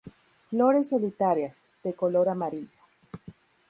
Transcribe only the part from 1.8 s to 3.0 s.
de color amarillo.